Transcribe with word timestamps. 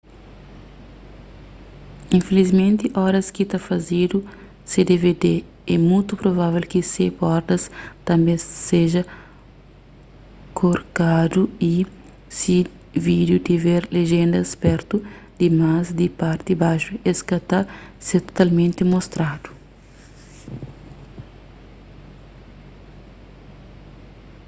infilismenti 2.17 2.85
oras 3.01 3.27
ki 3.35 3.43
ta 3.51 3.57
fazedu 3.67 4.19
se 4.71 4.79
dvd 4.89 5.23
é 5.73 5.75
mutu 5.89 6.13
provável 6.23 6.63
ki 6.71 6.81
se 6.93 7.05
bordas 7.19 7.63
tanbê 8.07 8.35
seja 8.69 9.03
korkadu 10.59 11.41
y 11.73 11.73
si 12.37 12.57
vídiu 13.05 13.37
tiver 13.49 13.81
lejéndas 13.97 14.49
pertu 14.63 14.95
dimás 15.41 15.85
di 15.99 16.07
parti 16.21 16.51
baxu 16.63 16.91
es 17.11 17.19
ka 17.29 17.37
ta 17.49 17.59
ser 18.07 18.21
totalmenti 18.27 18.81
mostradu 18.93 19.49